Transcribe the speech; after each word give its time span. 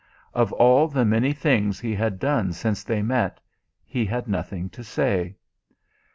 Of 0.33 0.51
all 0.53 0.87
the 0.87 1.05
many 1.05 1.31
things 1.31 1.79
he 1.79 1.93
had 1.93 2.17
done 2.17 2.53
since 2.53 2.83
they 2.83 3.03
met 3.03 3.39
he 3.85 4.03
had 4.03 4.27
nothing 4.27 4.67
to 4.71 4.83
say. 4.83 5.35